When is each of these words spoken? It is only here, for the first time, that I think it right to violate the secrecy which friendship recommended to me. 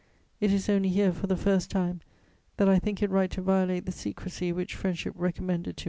It 0.39 0.51
is 0.51 0.67
only 0.67 0.89
here, 0.89 1.11
for 1.11 1.27
the 1.27 1.37
first 1.37 1.69
time, 1.69 2.01
that 2.57 2.67
I 2.67 2.79
think 2.79 3.03
it 3.03 3.11
right 3.11 3.29
to 3.29 3.41
violate 3.43 3.85
the 3.85 3.91
secrecy 3.91 4.51
which 4.51 4.73
friendship 4.73 5.13
recommended 5.15 5.77
to 5.77 5.79
me. 5.79 5.79